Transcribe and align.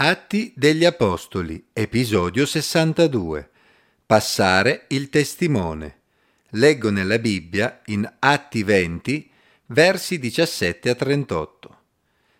Atti 0.00 0.52
degli 0.54 0.84
Apostoli, 0.84 1.70
episodio 1.72 2.46
62. 2.46 3.50
Passare 4.06 4.84
il 4.90 5.08
testimone. 5.10 6.02
Leggo 6.50 6.90
nella 6.90 7.18
Bibbia, 7.18 7.80
in 7.86 8.08
Atti 8.20 8.62
20, 8.62 9.28
versi 9.66 10.20
17 10.20 10.90
a 10.90 10.94
38. 10.94 11.78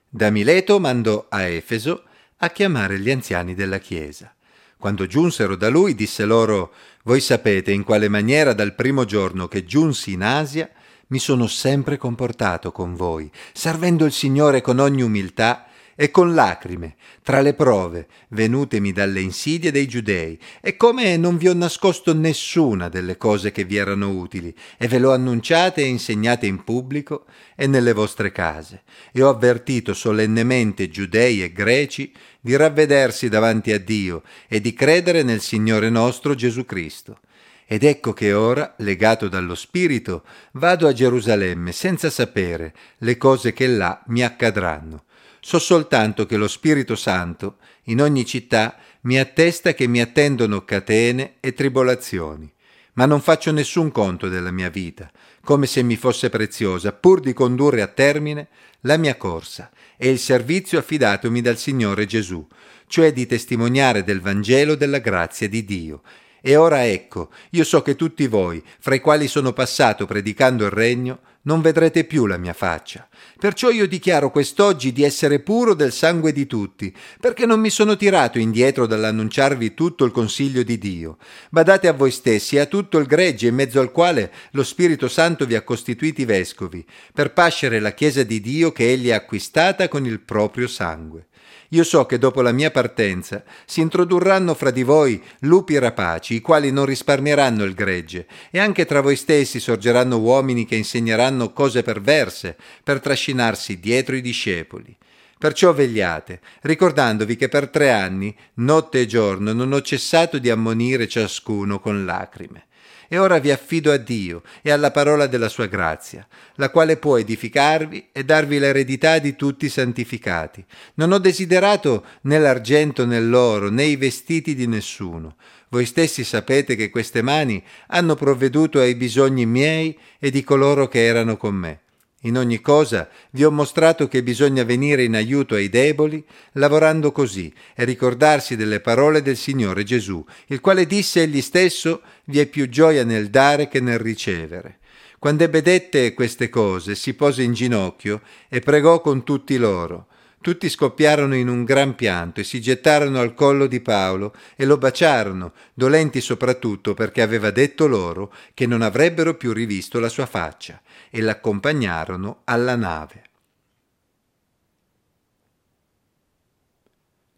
Da 0.08 0.30
Mileto 0.30 0.78
mandò 0.78 1.26
a 1.28 1.48
Efeso 1.48 2.04
a 2.36 2.48
chiamare 2.50 3.00
gli 3.00 3.10
anziani 3.10 3.56
della 3.56 3.78
Chiesa. 3.78 4.32
Quando 4.78 5.08
giunsero 5.08 5.56
da 5.56 5.68
lui, 5.68 5.96
disse 5.96 6.24
loro, 6.24 6.72
Voi 7.02 7.20
sapete 7.20 7.72
in 7.72 7.82
quale 7.82 8.08
maniera 8.08 8.52
dal 8.52 8.76
primo 8.76 9.04
giorno 9.04 9.48
che 9.48 9.64
giunsi 9.64 10.12
in 10.12 10.22
Asia 10.22 10.70
mi 11.08 11.18
sono 11.18 11.48
sempre 11.48 11.96
comportato 11.96 12.70
con 12.70 12.94
voi, 12.94 13.28
servendo 13.52 14.04
il 14.04 14.12
Signore 14.12 14.60
con 14.60 14.78
ogni 14.78 15.02
umiltà 15.02 15.67
e 16.00 16.12
con 16.12 16.32
lacrime, 16.32 16.94
tra 17.24 17.40
le 17.40 17.54
prove 17.54 18.06
venutemi 18.28 18.92
dalle 18.92 19.18
insidie 19.18 19.72
dei 19.72 19.88
giudei, 19.88 20.38
e 20.60 20.76
come 20.76 21.16
non 21.16 21.36
vi 21.36 21.48
ho 21.48 21.54
nascosto 21.54 22.14
nessuna 22.14 22.88
delle 22.88 23.16
cose 23.16 23.50
che 23.50 23.64
vi 23.64 23.74
erano 23.74 24.10
utili, 24.10 24.54
e 24.76 24.86
ve 24.86 25.00
l'ho 25.00 25.12
annunciate 25.12 25.82
e 25.82 25.86
insegnate 25.86 26.46
in 26.46 26.62
pubblico 26.62 27.24
e 27.56 27.66
nelle 27.66 27.92
vostre 27.94 28.30
case, 28.30 28.84
e 29.10 29.24
ho 29.24 29.28
avvertito 29.28 29.92
solennemente 29.92 30.88
giudei 30.88 31.42
e 31.42 31.52
greci 31.52 32.12
di 32.40 32.54
ravvedersi 32.54 33.28
davanti 33.28 33.72
a 33.72 33.80
Dio 33.80 34.22
e 34.46 34.60
di 34.60 34.74
credere 34.74 35.24
nel 35.24 35.40
Signore 35.40 35.90
nostro 35.90 36.36
Gesù 36.36 36.64
Cristo. 36.64 37.18
Ed 37.66 37.82
ecco 37.82 38.12
che 38.12 38.32
ora, 38.32 38.76
legato 38.78 39.26
dallo 39.26 39.56
Spirito, 39.56 40.22
vado 40.52 40.86
a 40.86 40.92
Gerusalemme 40.92 41.72
senza 41.72 42.08
sapere 42.08 42.72
le 42.98 43.16
cose 43.16 43.52
che 43.52 43.66
là 43.66 44.00
mi 44.06 44.22
accadranno 44.22 45.02
So 45.40 45.58
soltanto 45.58 46.26
che 46.26 46.36
lo 46.36 46.48
Spirito 46.48 46.96
Santo 46.96 47.56
in 47.84 48.00
ogni 48.02 48.24
città 48.24 48.76
mi 49.02 49.18
attesta 49.18 49.74
che 49.74 49.86
mi 49.86 50.00
attendono 50.00 50.64
catene 50.64 51.34
e 51.40 51.52
tribolazioni. 51.52 52.52
Ma 52.94 53.06
non 53.06 53.20
faccio 53.20 53.52
nessun 53.52 53.92
conto 53.92 54.28
della 54.28 54.50
mia 54.50 54.70
vita, 54.70 55.10
come 55.44 55.66
se 55.66 55.82
mi 55.82 55.96
fosse 55.96 56.30
preziosa, 56.30 56.92
pur 56.92 57.20
di 57.20 57.32
condurre 57.32 57.80
a 57.82 57.86
termine 57.86 58.48
la 58.80 58.96
mia 58.96 59.16
corsa 59.16 59.70
e 59.96 60.10
il 60.10 60.18
servizio 60.18 60.78
affidatomi 60.78 61.40
dal 61.40 61.58
Signore 61.58 62.06
Gesù, 62.06 62.44
cioè 62.88 63.12
di 63.12 63.26
testimoniare 63.26 64.02
del 64.02 64.20
Vangelo 64.20 64.74
della 64.74 64.98
grazia 64.98 65.48
di 65.48 65.64
Dio 65.64 66.02
e 66.40 66.56
ora 66.56 66.86
ecco, 66.86 67.30
io 67.50 67.64
so 67.64 67.82
che 67.82 67.96
tutti 67.96 68.26
voi, 68.28 68.62
fra 68.78 68.94
i 68.94 69.00
quali 69.00 69.26
sono 69.26 69.52
passato 69.52 70.06
predicando 70.06 70.64
il 70.64 70.70
regno, 70.70 71.20
non 71.48 71.62
vedrete 71.62 72.04
più 72.04 72.26
la 72.26 72.36
mia 72.36 72.52
faccia. 72.52 73.08
Perciò 73.38 73.70
io 73.70 73.88
dichiaro 73.88 74.30
quest'oggi 74.30 74.92
di 74.92 75.02
essere 75.02 75.40
puro 75.40 75.72
del 75.72 75.92
sangue 75.92 76.30
di 76.30 76.46
tutti, 76.46 76.94
perché 77.18 77.46
non 77.46 77.58
mi 77.58 77.70
sono 77.70 77.96
tirato 77.96 78.38
indietro 78.38 78.86
dall'annunciarvi 78.86 79.72
tutto 79.72 80.04
il 80.04 80.12
consiglio 80.12 80.62
di 80.62 80.76
Dio. 80.76 81.16
Badate 81.48 81.88
a 81.88 81.94
voi 81.94 82.10
stessi 82.10 82.56
e 82.56 82.60
a 82.60 82.66
tutto 82.66 82.98
il 82.98 83.06
gregge 83.06 83.46
in 83.46 83.54
mezzo 83.54 83.80
al 83.80 83.92
quale 83.92 84.30
lo 84.50 84.62
Spirito 84.62 85.08
Santo 85.08 85.46
vi 85.46 85.54
ha 85.54 85.62
costituiti 85.62 86.26
vescovi, 86.26 86.84
per 87.14 87.32
pascere 87.32 87.80
la 87.80 87.92
Chiesa 87.92 88.22
di 88.24 88.42
Dio 88.42 88.70
che 88.70 88.90
egli 88.90 89.10
ha 89.10 89.16
acquistata 89.16 89.88
con 89.88 90.04
il 90.04 90.20
proprio 90.20 90.68
sangue. 90.68 91.27
Io 91.72 91.84
so 91.84 92.06
che 92.06 92.16
dopo 92.16 92.40
la 92.40 92.52
mia 92.52 92.70
partenza 92.70 93.42
si 93.66 93.82
introdurranno 93.82 94.54
fra 94.54 94.70
di 94.70 94.82
voi 94.82 95.22
lupi 95.40 95.78
rapaci, 95.78 96.34
i 96.34 96.40
quali 96.40 96.70
non 96.70 96.86
risparmieranno 96.86 97.62
il 97.62 97.74
gregge, 97.74 98.26
e 98.50 98.58
anche 98.58 98.86
tra 98.86 99.02
voi 99.02 99.16
stessi 99.16 99.60
sorgeranno 99.60 100.18
uomini 100.18 100.64
che 100.64 100.76
insegneranno 100.76 101.52
cose 101.52 101.82
perverse 101.82 102.56
per 102.82 103.00
trascinarsi 103.00 103.78
dietro 103.80 104.16
i 104.16 104.22
discepoli. 104.22 104.96
Perciò 105.38 105.74
vegliate, 105.74 106.40
ricordandovi 106.62 107.36
che 107.36 107.48
per 107.48 107.68
tre 107.68 107.92
anni, 107.92 108.34
notte 108.54 109.02
e 109.02 109.06
giorno, 109.06 109.52
non 109.52 109.72
ho 109.72 109.82
cessato 109.82 110.38
di 110.38 110.48
ammonire 110.48 111.06
ciascuno 111.06 111.80
con 111.80 112.06
lacrime. 112.06 112.67
E 113.08 113.18
ora 113.18 113.38
vi 113.38 113.50
affido 113.50 113.90
a 113.90 113.96
Dio 113.96 114.42
e 114.60 114.70
alla 114.70 114.90
parola 114.90 115.26
della 115.26 115.48
sua 115.48 115.64
grazia, 115.64 116.26
la 116.56 116.68
quale 116.68 116.98
può 116.98 117.16
edificarvi 117.16 118.08
e 118.12 118.22
darvi 118.22 118.58
l'eredità 118.58 119.18
di 119.18 119.34
tutti 119.34 119.64
i 119.64 119.70
santificati. 119.70 120.62
Non 120.94 121.12
ho 121.12 121.18
desiderato 121.18 122.04
né 122.22 122.38
l'argento 122.38 123.06
né 123.06 123.18
l'oro 123.18 123.70
né 123.70 123.84
i 123.84 123.96
vestiti 123.96 124.54
di 124.54 124.66
nessuno. 124.66 125.36
Voi 125.70 125.86
stessi 125.86 126.22
sapete 126.22 126.76
che 126.76 126.90
queste 126.90 127.22
mani 127.22 127.62
hanno 127.88 128.14
provveduto 128.14 128.78
ai 128.78 128.94
bisogni 128.94 129.46
miei 129.46 129.98
e 130.18 130.30
di 130.30 130.44
coloro 130.44 130.86
che 130.86 131.04
erano 131.04 131.36
con 131.36 131.54
me. 131.54 131.80
In 132.22 132.36
ogni 132.36 132.60
cosa 132.60 133.08
vi 133.30 133.44
ho 133.44 133.50
mostrato 133.52 134.08
che 134.08 134.24
bisogna 134.24 134.64
venire 134.64 135.04
in 135.04 135.14
aiuto 135.14 135.54
ai 135.54 135.68
deboli, 135.68 136.24
lavorando 136.52 137.12
così 137.12 137.52
e 137.76 137.84
ricordarsi 137.84 138.56
delle 138.56 138.80
parole 138.80 139.22
del 139.22 139.36
Signore 139.36 139.84
Gesù, 139.84 140.24
il 140.46 140.60
quale 140.60 140.84
disse 140.84 141.22
egli 141.22 141.40
stesso 141.40 142.02
vi 142.24 142.40
è 142.40 142.46
più 142.46 142.68
gioia 142.68 143.04
nel 143.04 143.30
dare 143.30 143.68
che 143.68 143.78
nel 143.78 144.00
ricevere. 144.00 144.78
Quando 145.20 145.44
ebbe 145.44 145.62
dette 145.62 146.12
queste 146.14 146.48
cose, 146.48 146.96
si 146.96 147.14
pose 147.14 147.42
in 147.42 147.52
ginocchio 147.52 148.22
e 148.48 148.58
pregò 148.60 149.00
con 149.00 149.22
tutti 149.22 149.56
loro. 149.56 150.08
Tutti 150.40 150.68
scoppiarono 150.68 151.34
in 151.34 151.48
un 151.48 151.64
gran 151.64 151.96
pianto 151.96 152.40
e 152.40 152.44
si 152.44 152.60
gettarono 152.60 153.18
al 153.18 153.34
collo 153.34 153.66
di 153.66 153.80
Paolo 153.80 154.34
e 154.54 154.64
lo 154.64 154.78
baciarono, 154.78 155.52
dolenti 155.74 156.20
soprattutto 156.20 156.94
perché 156.94 157.22
aveva 157.22 157.50
detto 157.50 157.88
loro 157.88 158.32
che 158.54 158.66
non 158.66 158.82
avrebbero 158.82 159.34
più 159.34 159.52
rivisto 159.52 159.98
la 159.98 160.08
sua 160.08 160.26
faccia, 160.26 160.80
e 161.10 161.20
l'accompagnarono 161.20 162.42
alla 162.44 162.76
nave. 162.76 163.22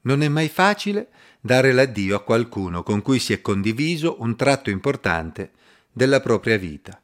Non 0.03 0.23
è 0.23 0.29
mai 0.29 0.49
facile 0.49 1.09
dare 1.41 1.73
l'addio 1.73 2.17
a 2.17 2.23
qualcuno 2.23 2.83
con 2.83 3.01
cui 3.01 3.19
si 3.19 3.33
è 3.33 3.41
condiviso 3.41 4.17
un 4.21 4.37
tratto 4.37 4.71
importante 4.71 5.53
della 5.91 6.21
propria 6.21 6.59
vita. 6.59 7.01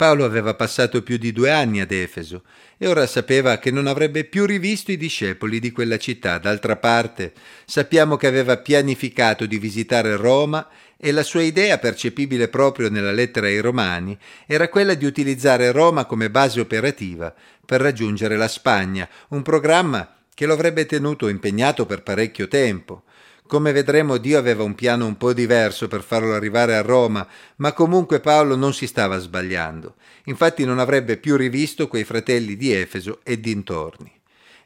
Paolo 0.00 0.24
aveva 0.24 0.54
passato 0.54 1.02
più 1.02 1.18
di 1.18 1.30
due 1.30 1.50
anni 1.50 1.78
ad 1.82 1.92
Efeso 1.92 2.44
e 2.78 2.88
ora 2.88 3.06
sapeva 3.06 3.58
che 3.58 3.70
non 3.70 3.86
avrebbe 3.86 4.24
più 4.24 4.46
rivisto 4.46 4.90
i 4.90 4.96
discepoli 4.96 5.60
di 5.60 5.72
quella 5.72 5.98
città. 5.98 6.38
D'altra 6.38 6.76
parte, 6.76 7.34
sappiamo 7.66 8.16
che 8.16 8.26
aveva 8.26 8.56
pianificato 8.56 9.44
di 9.44 9.58
visitare 9.58 10.16
Roma 10.16 10.66
e 10.96 11.12
la 11.12 11.22
sua 11.22 11.42
idea, 11.42 11.76
percepibile 11.76 12.48
proprio 12.48 12.88
nella 12.88 13.12
lettera 13.12 13.48
ai 13.48 13.60
Romani, 13.60 14.16
era 14.46 14.70
quella 14.70 14.94
di 14.94 15.04
utilizzare 15.04 15.70
Roma 15.70 16.06
come 16.06 16.30
base 16.30 16.60
operativa 16.60 17.34
per 17.66 17.82
raggiungere 17.82 18.38
la 18.38 18.48
Spagna, 18.48 19.06
un 19.28 19.42
programma 19.42 20.16
che 20.32 20.46
lo 20.46 20.54
avrebbe 20.54 20.86
tenuto 20.86 21.28
impegnato 21.28 21.84
per 21.84 22.02
parecchio 22.02 22.48
tempo. 22.48 23.02
Come 23.50 23.72
vedremo 23.72 24.16
Dio 24.18 24.38
aveva 24.38 24.62
un 24.62 24.76
piano 24.76 25.06
un 25.06 25.16
po' 25.16 25.32
diverso 25.32 25.88
per 25.88 26.04
farlo 26.04 26.34
arrivare 26.34 26.76
a 26.76 26.82
Roma, 26.82 27.26
ma 27.56 27.72
comunque 27.72 28.20
Paolo 28.20 28.54
non 28.54 28.72
si 28.72 28.86
stava 28.86 29.18
sbagliando. 29.18 29.96
Infatti 30.26 30.64
non 30.64 30.78
avrebbe 30.78 31.16
più 31.16 31.34
rivisto 31.34 31.88
quei 31.88 32.04
fratelli 32.04 32.56
di 32.56 32.70
Efeso 32.72 33.18
e 33.24 33.40
dintorni. 33.40 34.12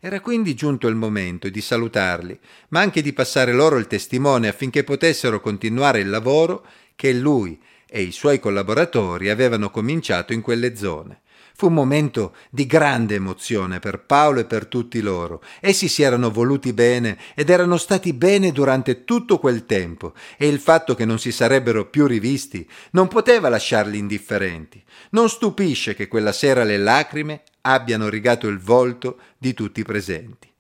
Era 0.01 0.21
quindi 0.21 0.53
giunto 0.53 0.87
il 0.87 0.97
momento 0.97 1.49
di 1.49 1.63
salutarli, 1.63 2.39
ma 2.69 2.81
anche 2.81 3.01
di 3.01 3.15
passare 3.15 3.55
loro 3.55 3.79
il 3.79 3.87
testimone 3.87 4.49
affinché 4.49 4.85
potessero 4.85 5.41
continuare 5.41 6.01
il 6.01 6.11
lavoro 6.11 6.67
che 6.95 7.15
lui 7.15 7.59
e 7.89 8.03
i 8.03 8.13
suoi 8.13 8.39
collaboratori 8.39 9.31
avevano 9.31 9.71
cominciato 9.71 10.35
in 10.35 10.43
quelle 10.43 10.77
zone. 10.77 11.23
Fu 11.57 11.69
un 11.69 11.75
momento 11.75 12.35
di 12.51 12.67
grande 12.67 13.15
emozione 13.15 13.79
per 13.79 14.01
Paolo 14.01 14.41
e 14.41 14.45
per 14.45 14.67
tutti 14.67 15.01
loro. 15.01 15.41
Essi 15.61 15.87
si 15.87 16.03
erano 16.03 16.33
voluti 16.33 16.73
bene 16.73 17.17
ed 17.37 17.49
erano 17.49 17.77
stati 17.77 18.13
bene 18.13 18.51
durante 18.51 19.05
tutto 19.05 19.39
quel 19.39 19.65
tempo 19.65 20.15
e 20.37 20.49
il 20.49 20.59
fatto 20.59 20.97
che 20.97 21.05
non 21.05 21.21
si 21.21 21.31
sarebbero 21.31 21.87
più 21.87 22.07
rivisti 22.07 22.69
non 22.91 23.07
poteva 23.07 23.49
lasciarli 23.49 23.97
indifferenti. 23.97 24.83
Non 25.11 25.29
stupisce 25.29 25.95
che 25.95 26.09
quella 26.09 26.33
sera 26.33 26.65
le 26.65 26.77
lacrime 26.77 27.43
abbiano 27.61 28.09
rigato 28.09 28.49
il 28.49 28.59
volto 28.59 29.19
di 29.39 29.55
tutti 29.55 29.79
i 29.79 29.85
presenti. 29.85 30.54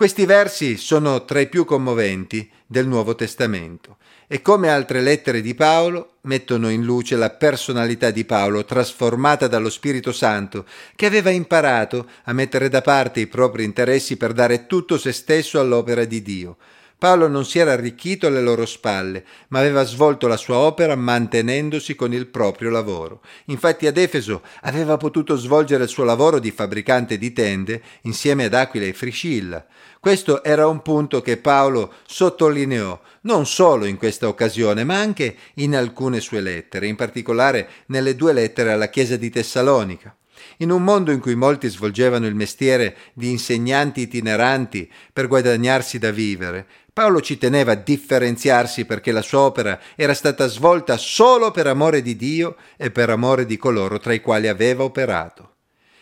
Questi 0.00 0.24
versi 0.24 0.78
sono 0.78 1.26
tra 1.26 1.40
i 1.40 1.48
più 1.50 1.66
commoventi 1.66 2.50
del 2.66 2.86
Nuovo 2.86 3.14
Testamento 3.14 3.98
e 4.28 4.40
come 4.40 4.70
altre 4.70 5.02
lettere 5.02 5.42
di 5.42 5.54
Paolo 5.54 6.12
mettono 6.22 6.70
in 6.70 6.82
luce 6.84 7.16
la 7.16 7.28
personalità 7.28 8.10
di 8.10 8.24
Paolo 8.24 8.64
trasformata 8.64 9.46
dallo 9.46 9.68
Spirito 9.68 10.10
Santo, 10.10 10.64
che 10.96 11.04
aveva 11.04 11.28
imparato 11.28 12.08
a 12.24 12.32
mettere 12.32 12.70
da 12.70 12.80
parte 12.80 13.20
i 13.20 13.26
propri 13.26 13.64
interessi 13.64 14.16
per 14.16 14.32
dare 14.32 14.64
tutto 14.66 14.96
se 14.96 15.12
stesso 15.12 15.60
all'opera 15.60 16.06
di 16.06 16.22
Dio. 16.22 16.56
Paolo 17.00 17.28
non 17.28 17.46
si 17.46 17.58
era 17.58 17.72
arricchito 17.72 18.26
alle 18.26 18.42
loro 18.42 18.66
spalle, 18.66 19.24
ma 19.48 19.60
aveva 19.60 19.84
svolto 19.84 20.26
la 20.26 20.36
sua 20.36 20.58
opera 20.58 20.94
mantenendosi 20.96 21.94
con 21.94 22.12
il 22.12 22.26
proprio 22.26 22.68
lavoro. 22.68 23.22
Infatti 23.46 23.86
ad 23.86 23.96
Efeso 23.96 24.42
aveva 24.60 24.98
potuto 24.98 25.34
svolgere 25.36 25.84
il 25.84 25.88
suo 25.88 26.04
lavoro 26.04 26.38
di 26.38 26.50
fabbricante 26.50 27.16
di 27.16 27.32
tende 27.32 27.80
insieme 28.02 28.44
ad 28.44 28.52
Aquila 28.52 28.84
e 28.84 28.92
Friscilla. 28.92 29.64
Questo 29.98 30.44
era 30.44 30.66
un 30.66 30.82
punto 30.82 31.22
che 31.22 31.38
Paolo 31.38 31.94
sottolineò 32.06 33.00
non 33.22 33.46
solo 33.46 33.86
in 33.86 33.96
questa 33.96 34.28
occasione, 34.28 34.84
ma 34.84 34.98
anche 34.98 35.36
in 35.54 35.74
alcune 35.74 36.20
sue 36.20 36.42
lettere, 36.42 36.86
in 36.86 36.96
particolare 36.96 37.66
nelle 37.86 38.14
due 38.14 38.34
lettere 38.34 38.72
alla 38.72 38.90
Chiesa 38.90 39.16
di 39.16 39.30
Tessalonica. 39.30 40.14
In 40.58 40.70
un 40.70 40.82
mondo 40.82 41.10
in 41.10 41.20
cui 41.20 41.34
molti 41.34 41.68
svolgevano 41.68 42.26
il 42.26 42.34
mestiere 42.34 42.96
di 43.14 43.30
insegnanti 43.30 44.02
itineranti 44.02 44.90
per 45.12 45.26
guadagnarsi 45.26 45.98
da 45.98 46.10
vivere, 46.10 46.66
Paolo 46.92 47.20
ci 47.20 47.38
teneva 47.38 47.72
a 47.72 47.76
differenziarsi 47.76 48.84
perché 48.84 49.12
la 49.12 49.22
sua 49.22 49.40
opera 49.40 49.80
era 49.94 50.14
stata 50.14 50.46
svolta 50.46 50.96
solo 50.96 51.50
per 51.50 51.66
amore 51.66 52.02
di 52.02 52.16
Dio 52.16 52.56
e 52.76 52.90
per 52.90 53.10
amore 53.10 53.46
di 53.46 53.56
coloro 53.56 53.98
tra 53.98 54.12
i 54.12 54.20
quali 54.20 54.48
aveva 54.48 54.82
operato. 54.82 55.54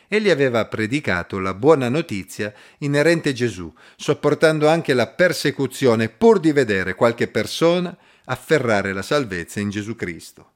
Egli 0.09 0.31
aveva 0.31 0.65
predicato 0.65 1.39
la 1.39 1.53
buona 1.53 1.91
notizia 1.91 2.53
inerente 2.79 3.29
a 3.29 3.33
Gesù, 3.33 3.71
sopportando 3.97 4.67
anche 4.67 4.95
la 4.95 5.07
persecuzione 5.07 6.09
pur 6.09 6.41
di 6.41 6.53
vedere 6.53 6.95
qualche 6.95 7.29
persona 7.29 7.95
afferrare 8.25 8.95
la 8.95 9.03
salvezza 9.03 9.61
in 9.61 9.69
Gesù 9.69 9.95
Cristo. 9.95 10.53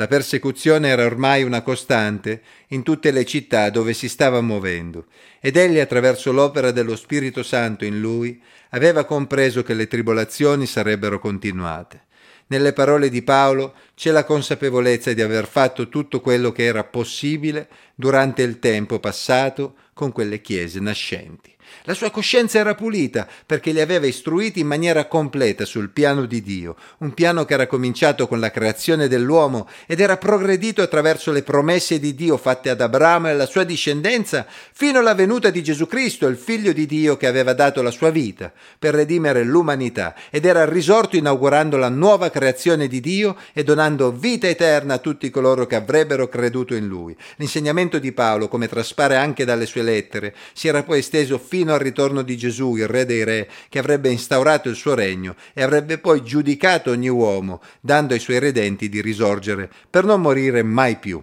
La 0.00 0.06
persecuzione 0.06 0.88
era 0.88 1.04
ormai 1.04 1.42
una 1.42 1.60
costante 1.60 2.40
in 2.68 2.82
tutte 2.82 3.10
le 3.10 3.26
città 3.26 3.68
dove 3.68 3.92
si 3.92 4.08
stava 4.08 4.40
muovendo 4.40 5.08
ed 5.40 5.58
egli 5.58 5.78
attraverso 5.78 6.32
l'opera 6.32 6.70
dello 6.70 6.96
Spirito 6.96 7.42
Santo 7.42 7.84
in 7.84 8.00
lui 8.00 8.40
aveva 8.70 9.04
compreso 9.04 9.62
che 9.62 9.74
le 9.74 9.86
tribolazioni 9.88 10.64
sarebbero 10.64 11.18
continuate. 11.18 12.04
Nelle 12.46 12.72
parole 12.72 13.10
di 13.10 13.20
Paolo 13.20 13.74
c'è 13.94 14.10
la 14.10 14.24
consapevolezza 14.24 15.12
di 15.12 15.20
aver 15.20 15.46
fatto 15.46 15.90
tutto 15.90 16.22
quello 16.22 16.50
che 16.50 16.64
era 16.64 16.82
possibile 16.82 17.68
durante 17.94 18.40
il 18.40 18.58
tempo 18.58 19.00
passato 19.00 19.74
con 19.92 20.12
quelle 20.12 20.40
chiese 20.40 20.80
nascenti. 20.80 21.54
La 21.84 21.94
sua 21.94 22.10
coscienza 22.10 22.58
era 22.58 22.74
pulita 22.74 23.26
perché 23.46 23.72
li 23.72 23.80
aveva 23.80 24.06
istruiti 24.06 24.60
in 24.60 24.66
maniera 24.66 25.06
completa 25.06 25.64
sul 25.64 25.90
piano 25.90 26.26
di 26.26 26.42
Dio, 26.42 26.76
un 26.98 27.14
piano 27.14 27.44
che 27.44 27.54
era 27.54 27.66
cominciato 27.66 28.26
con 28.26 28.40
la 28.40 28.50
creazione 28.50 29.08
dell'uomo 29.08 29.68
ed 29.86 30.00
era 30.00 30.16
progredito 30.16 30.82
attraverso 30.82 31.32
le 31.32 31.42
promesse 31.42 31.98
di 31.98 32.14
Dio 32.14 32.36
fatte 32.36 32.70
ad 32.70 32.80
Abramo 32.80 33.28
e 33.28 33.30
alla 33.30 33.46
sua 33.46 33.64
discendenza 33.64 34.46
fino 34.72 34.98
alla 34.98 35.14
venuta 35.14 35.50
di 35.50 35.62
Gesù 35.62 35.86
Cristo, 35.86 36.26
il 36.26 36.36
figlio 36.36 36.72
di 36.72 36.86
Dio 36.86 37.16
che 37.16 37.26
aveva 37.26 37.52
dato 37.52 37.82
la 37.82 37.90
sua 37.90 38.10
vita 38.10 38.52
per 38.78 38.94
redimere 38.94 39.42
l'umanità 39.42 40.14
ed 40.30 40.44
era 40.44 40.64
risorto 40.64 41.16
inaugurando 41.16 41.76
la 41.76 41.88
nuova 41.88 42.30
creazione 42.30 42.88
di 42.88 43.00
Dio 43.00 43.36
e 43.52 43.62
donando 43.62 44.12
vita 44.12 44.48
eterna 44.48 44.94
a 44.94 44.98
tutti 44.98 45.30
coloro 45.30 45.66
che 45.66 45.76
avrebbero 45.76 46.28
creduto 46.28 46.74
in 46.74 46.86
lui. 46.86 47.16
L'insegnamento 47.36 47.98
di 47.98 48.12
Paolo, 48.12 48.48
come 48.48 48.68
traspare 48.68 49.16
anche 49.16 49.44
dalle 49.44 49.66
sue 49.66 49.82
lettere, 49.82 50.34
si 50.52 50.68
era 50.68 50.82
poi 50.82 50.98
esteso 50.98 51.38
fino 51.38 51.59
fino 51.60 51.74
al 51.74 51.80
ritorno 51.80 52.22
di 52.22 52.38
Gesù, 52.38 52.74
il 52.76 52.88
Re 52.88 53.04
dei 53.04 53.22
Re, 53.22 53.46
che 53.68 53.78
avrebbe 53.78 54.08
instaurato 54.08 54.70
il 54.70 54.76
suo 54.76 54.94
regno 54.94 55.36
e 55.52 55.62
avrebbe 55.62 55.98
poi 55.98 56.24
giudicato 56.24 56.90
ogni 56.90 57.08
uomo, 57.08 57.60
dando 57.82 58.14
ai 58.14 58.18
suoi 58.18 58.38
redenti 58.38 58.88
di 58.88 59.02
risorgere 59.02 59.70
per 59.90 60.04
non 60.04 60.22
morire 60.22 60.62
mai 60.62 60.96
più. 60.96 61.22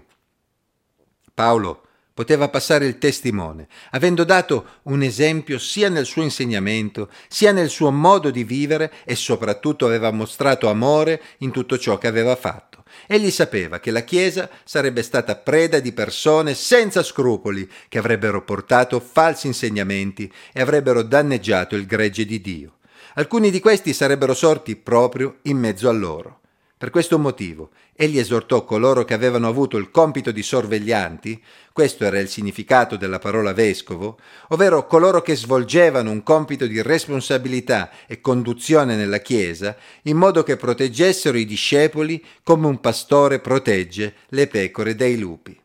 Paolo 1.34 1.82
poteva 2.14 2.50
passare 2.50 2.86
il 2.86 3.00
testimone, 3.00 3.68
avendo 3.92 4.24
dato 4.24 4.66
un 4.84 5.02
esempio 5.02 5.58
sia 5.58 5.90
nel 5.90 6.06
suo 6.06 6.22
insegnamento, 6.22 7.10
sia 7.28 7.52
nel 7.52 7.70
suo 7.70 7.90
modo 7.90 8.30
di 8.30 8.44
vivere 8.44 8.94
e 9.06 9.16
soprattutto 9.16 9.88
aveva 9.88 10.12
mostrato 10.12 10.70
amore 10.70 11.20
in 11.40 11.50
tutto 11.50 11.80
ciò 11.80 11.98
che 11.98 12.06
aveva 12.06 12.36
fatto. 12.36 12.67
Egli 13.08 13.32
sapeva 13.32 13.80
che 13.80 13.92
la 13.92 14.02
Chiesa 14.02 14.50
sarebbe 14.66 15.02
stata 15.02 15.36
preda 15.36 15.80
di 15.80 15.94
persone 15.94 16.54
senza 16.54 17.02
scrupoli 17.02 17.70
che 17.88 17.98
avrebbero 17.98 18.44
portato 18.44 19.00
falsi 19.00 19.48
insegnamenti 19.48 20.32
e 20.52 20.62
avrebbero 20.62 21.02
danneggiato 21.02 21.76
il 21.76 21.86
gregge 21.86 22.26
di 22.26 22.42
Dio. 22.42 22.74
Alcuni 23.16 23.50
di 23.50 23.60
questi 23.60 23.94
sarebbero 23.94 24.34
sorti 24.34 24.76
proprio 24.76 25.38
in 25.44 25.58
mezzo 25.58 25.88
a 25.88 25.94
loro. 25.94 26.42
Per 26.80 26.92
questo 26.92 27.18
motivo, 27.18 27.72
egli 27.96 28.20
esortò 28.20 28.64
coloro 28.64 29.04
che 29.04 29.16
avevano 29.16 29.48
avuto 29.48 29.78
il 29.78 29.90
compito 29.90 30.30
di 30.30 30.44
sorveglianti, 30.44 31.42
questo 31.74 32.06
era 32.06 32.20
il 32.20 32.30
significato 32.30 32.98
della 32.98 33.18
parola 33.18 33.52
vescovo, 33.52 34.20
ovvero 34.50 34.86
coloro 34.86 35.24
che 35.24 35.36
svolgevano 35.36 36.12
un 36.12 36.22
compito 36.22 36.68
di 36.68 36.80
responsabilità 36.84 37.90
e 38.06 38.22
conduzione 38.22 38.96
nella 38.96 39.18
Chiesa, 39.18 39.76
in 40.04 40.18
modo 40.18 40.44
che 40.44 40.56
proteggessero 40.56 41.36
i 41.36 41.46
discepoli 41.46 42.24
come 42.44 42.68
un 42.68 42.80
pastore 42.80 43.40
protegge 43.40 44.14
le 44.28 44.46
pecore 44.46 44.94
dai 44.94 45.18
lupi. 45.18 45.60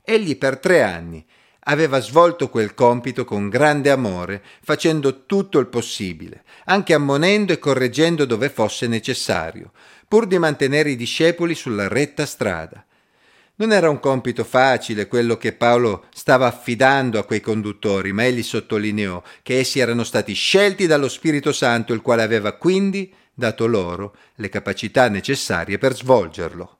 Egli 0.00 0.36
per 0.36 0.58
tre 0.58 0.82
anni 0.82 1.26
aveva 1.64 2.00
svolto 2.00 2.48
quel 2.48 2.74
compito 2.74 3.24
con 3.24 3.48
grande 3.48 3.90
amore, 3.90 4.42
facendo 4.62 5.26
tutto 5.26 5.58
il 5.58 5.66
possibile, 5.66 6.44
anche 6.64 6.94
ammonendo 6.94 7.52
e 7.52 7.58
correggendo 7.58 8.24
dove 8.24 8.48
fosse 8.48 8.86
necessario, 8.86 9.72
pur 10.08 10.26
di 10.26 10.38
mantenere 10.38 10.90
i 10.90 10.96
discepoli 10.96 11.54
sulla 11.54 11.88
retta 11.88 12.26
strada. 12.26 12.84
Non 13.54 13.72
era 13.72 13.90
un 13.90 14.00
compito 14.00 14.44
facile 14.44 15.06
quello 15.06 15.36
che 15.36 15.52
Paolo 15.52 16.06
stava 16.12 16.46
affidando 16.46 17.18
a 17.18 17.24
quei 17.24 17.40
conduttori, 17.40 18.12
ma 18.12 18.24
egli 18.24 18.42
sottolineò 18.42 19.22
che 19.42 19.58
essi 19.58 19.78
erano 19.78 20.04
stati 20.04 20.32
scelti 20.32 20.86
dallo 20.86 21.08
Spirito 21.08 21.52
Santo, 21.52 21.92
il 21.92 22.00
quale 22.00 22.22
aveva 22.22 22.52
quindi 22.52 23.12
dato 23.32 23.66
loro 23.66 24.16
le 24.36 24.48
capacità 24.48 25.08
necessarie 25.08 25.78
per 25.78 25.94
svolgerlo. 25.94 26.78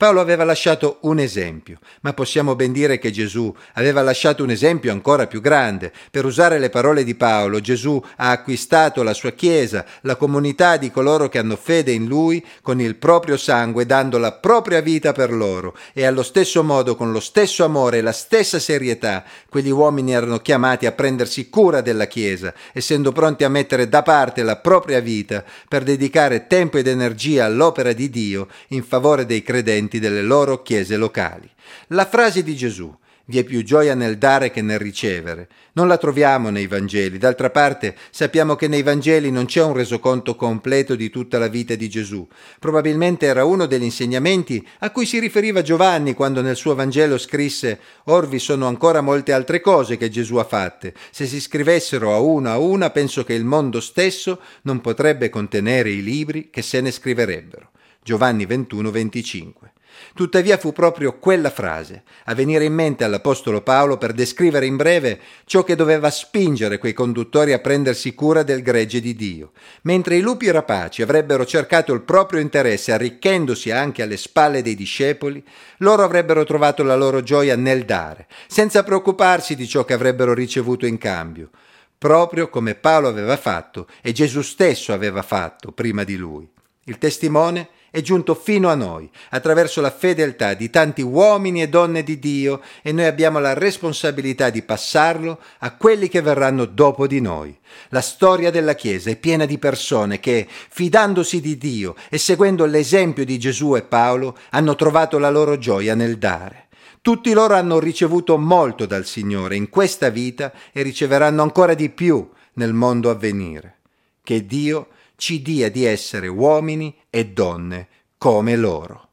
Paolo 0.00 0.22
aveva 0.22 0.44
lasciato 0.44 0.96
un 1.02 1.18
esempio, 1.18 1.78
ma 2.00 2.14
possiamo 2.14 2.56
ben 2.56 2.72
dire 2.72 2.98
che 2.98 3.10
Gesù 3.10 3.54
aveva 3.74 4.00
lasciato 4.00 4.42
un 4.42 4.48
esempio 4.48 4.92
ancora 4.92 5.26
più 5.26 5.42
grande. 5.42 5.92
Per 6.10 6.24
usare 6.24 6.58
le 6.58 6.70
parole 6.70 7.04
di 7.04 7.14
Paolo, 7.14 7.60
Gesù 7.60 8.02
ha 8.16 8.30
acquistato 8.30 9.02
la 9.02 9.12
sua 9.12 9.32
Chiesa, 9.32 9.84
la 10.00 10.16
comunità 10.16 10.78
di 10.78 10.90
coloro 10.90 11.28
che 11.28 11.36
hanno 11.36 11.54
fede 11.54 11.92
in 11.92 12.06
Lui, 12.06 12.42
con 12.62 12.80
il 12.80 12.96
proprio 12.96 13.36
sangue, 13.36 13.84
dando 13.84 14.16
la 14.16 14.32
propria 14.32 14.80
vita 14.80 15.12
per 15.12 15.34
loro. 15.34 15.76
E 15.92 16.06
allo 16.06 16.22
stesso 16.22 16.64
modo, 16.64 16.96
con 16.96 17.12
lo 17.12 17.20
stesso 17.20 17.62
amore 17.62 17.98
e 17.98 18.00
la 18.00 18.12
stessa 18.12 18.58
serietà, 18.58 19.22
quegli 19.50 19.68
uomini 19.68 20.14
erano 20.14 20.38
chiamati 20.38 20.86
a 20.86 20.92
prendersi 20.92 21.50
cura 21.50 21.82
della 21.82 22.06
Chiesa, 22.06 22.54
essendo 22.72 23.12
pronti 23.12 23.44
a 23.44 23.50
mettere 23.50 23.86
da 23.86 24.00
parte 24.00 24.44
la 24.44 24.56
propria 24.56 25.00
vita 25.00 25.44
per 25.68 25.82
dedicare 25.82 26.46
tempo 26.46 26.78
ed 26.78 26.86
energia 26.86 27.44
all'opera 27.44 27.92
di 27.92 28.08
Dio 28.08 28.48
in 28.68 28.82
favore 28.82 29.26
dei 29.26 29.42
credenti 29.42 29.88
residenti 29.90 29.98
delle 29.98 30.22
loro 30.22 30.62
chiese 30.62 30.96
locali. 30.96 31.50
La 31.88 32.06
frase 32.06 32.44
di 32.44 32.54
Gesù 32.54 32.96
vi 33.26 33.38
è 33.38 33.44
più 33.44 33.62
gioia 33.62 33.94
nel 33.94 34.18
dare 34.18 34.50
che 34.50 34.60
nel 34.60 34.80
ricevere. 34.80 35.48
Non 35.74 35.86
la 35.86 35.98
troviamo 35.98 36.50
nei 36.50 36.66
Vangeli. 36.66 37.16
D'altra 37.16 37.50
parte 37.50 37.94
sappiamo 38.10 38.56
che 38.56 38.66
nei 38.66 38.82
Vangeli 38.82 39.30
non 39.30 39.46
c'è 39.46 39.62
un 39.62 39.72
resoconto 39.72 40.34
completo 40.34 40.96
di 40.96 41.10
tutta 41.10 41.38
la 41.38 41.46
vita 41.46 41.76
di 41.76 41.88
Gesù. 41.88 42.26
Probabilmente 42.58 43.26
era 43.26 43.44
uno 43.44 43.66
degli 43.66 43.84
insegnamenti 43.84 44.66
a 44.80 44.90
cui 44.90 45.06
si 45.06 45.20
riferiva 45.20 45.62
Giovanni 45.62 46.14
quando 46.14 46.42
nel 46.42 46.56
suo 46.56 46.74
Vangelo 46.74 47.18
scrisse 47.18 47.78
Or 48.06 48.26
vi 48.26 48.40
sono 48.40 48.66
ancora 48.66 49.00
molte 49.00 49.32
altre 49.32 49.60
cose 49.60 49.96
che 49.96 50.08
Gesù 50.08 50.36
ha 50.36 50.44
fatte. 50.44 50.92
Se 51.12 51.26
si 51.26 51.40
scrivessero 51.40 52.12
a 52.12 52.18
una 52.18 52.52
a 52.52 52.58
una, 52.58 52.90
penso 52.90 53.22
che 53.22 53.34
il 53.34 53.44
mondo 53.44 53.80
stesso 53.80 54.40
non 54.62 54.80
potrebbe 54.80 55.28
contenere 55.28 55.90
i 55.90 56.02
libri 56.02 56.50
che 56.50 56.62
se 56.62 56.80
ne 56.80 56.90
scriverebbero. 56.90 57.70
Giovanni 58.02 58.46
21, 58.46 58.90
25. 58.90 59.72
Tuttavia 60.14 60.56
fu 60.56 60.72
proprio 60.72 61.18
quella 61.18 61.50
frase 61.50 62.02
a 62.24 62.34
venire 62.34 62.64
in 62.64 62.72
mente 62.72 63.04
all'Apostolo 63.04 63.60
Paolo 63.60 63.98
per 63.98 64.12
descrivere 64.12 64.64
in 64.64 64.76
breve 64.76 65.20
ciò 65.44 65.62
che 65.64 65.76
doveva 65.76 66.08
spingere 66.10 66.78
quei 66.78 66.94
conduttori 66.94 67.52
a 67.52 67.58
prendersi 67.58 68.14
cura 68.14 68.42
del 68.42 68.62
gregge 68.62 69.00
di 69.00 69.14
Dio. 69.14 69.52
Mentre 69.82 70.16
i 70.16 70.22
lupi 70.22 70.50
rapaci 70.50 71.02
avrebbero 71.02 71.44
cercato 71.44 71.92
il 71.92 72.00
proprio 72.00 72.40
interesse 72.40 72.92
arricchendosi 72.92 73.70
anche 73.70 74.02
alle 74.02 74.16
spalle 74.16 74.62
dei 74.62 74.74
discepoli, 74.74 75.44
loro 75.78 76.02
avrebbero 76.02 76.44
trovato 76.44 76.82
la 76.82 76.96
loro 76.96 77.22
gioia 77.22 77.54
nel 77.54 77.84
dare, 77.84 78.28
senza 78.46 78.82
preoccuparsi 78.82 79.54
di 79.54 79.68
ciò 79.68 79.84
che 79.84 79.92
avrebbero 79.92 80.32
ricevuto 80.32 80.86
in 80.86 80.96
cambio, 80.96 81.50
proprio 81.98 82.48
come 82.48 82.74
Paolo 82.74 83.08
aveva 83.08 83.36
fatto 83.36 83.86
e 84.00 84.12
Gesù 84.12 84.40
stesso 84.40 84.94
aveva 84.94 85.20
fatto 85.20 85.72
prima 85.72 86.02
di 86.02 86.16
lui. 86.16 86.48
Il 86.84 86.96
testimone 86.96 87.68
è 87.90 88.00
giunto 88.00 88.34
fino 88.34 88.68
a 88.68 88.74
noi 88.74 89.10
attraverso 89.30 89.80
la 89.80 89.90
fedeltà 89.90 90.54
di 90.54 90.70
tanti 90.70 91.02
uomini 91.02 91.62
e 91.62 91.68
donne 91.68 92.02
di 92.02 92.18
Dio 92.18 92.60
e 92.82 92.92
noi 92.92 93.06
abbiamo 93.06 93.38
la 93.38 93.54
responsabilità 93.54 94.50
di 94.50 94.62
passarlo 94.62 95.40
a 95.58 95.74
quelli 95.74 96.08
che 96.08 96.20
verranno 96.20 96.64
dopo 96.64 97.06
di 97.06 97.20
noi. 97.20 97.56
La 97.88 98.00
storia 98.00 98.50
della 98.50 98.74
Chiesa 98.74 99.10
è 99.10 99.16
piena 99.16 99.44
di 99.44 99.58
persone 99.58 100.20
che, 100.20 100.46
fidandosi 100.48 101.40
di 101.40 101.58
Dio 101.58 101.96
e 102.08 102.18
seguendo 102.18 102.64
l'esempio 102.64 103.24
di 103.24 103.38
Gesù 103.38 103.76
e 103.76 103.82
Paolo, 103.82 104.36
hanno 104.50 104.74
trovato 104.76 105.18
la 105.18 105.30
loro 105.30 105.58
gioia 105.58 105.94
nel 105.94 106.18
dare. 106.18 106.68
Tutti 107.02 107.32
loro 107.32 107.54
hanno 107.54 107.78
ricevuto 107.78 108.36
molto 108.36 108.84
dal 108.84 109.06
Signore 109.06 109.56
in 109.56 109.70
questa 109.70 110.10
vita 110.10 110.52
e 110.70 110.82
riceveranno 110.82 111.42
ancora 111.42 111.74
di 111.74 111.88
più 111.88 112.28
nel 112.54 112.74
mondo 112.74 113.08
a 113.08 113.14
venire. 113.14 113.78
Che 114.22 114.44
Dio 114.44 114.88
ci 115.20 115.42
dia 115.42 115.70
di 115.70 115.84
essere 115.84 116.28
uomini 116.28 116.96
e 117.10 117.26
donne 117.26 117.88
come 118.16 118.56
loro. 118.56 119.09